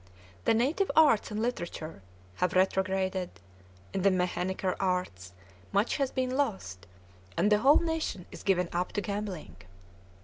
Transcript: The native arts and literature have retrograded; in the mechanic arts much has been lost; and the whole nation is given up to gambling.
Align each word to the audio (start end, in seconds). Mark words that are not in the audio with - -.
The 0.45 0.55
native 0.55 0.89
arts 0.95 1.29
and 1.29 1.39
literature 1.39 2.01
have 2.37 2.53
retrograded; 2.55 3.39
in 3.93 4.01
the 4.01 4.09
mechanic 4.09 4.63
arts 4.79 5.33
much 5.71 5.97
has 5.97 6.09
been 6.09 6.31
lost; 6.35 6.87
and 7.37 7.51
the 7.51 7.59
whole 7.59 7.77
nation 7.81 8.25
is 8.31 8.41
given 8.41 8.67
up 8.73 8.93
to 8.93 9.01
gambling. 9.01 9.57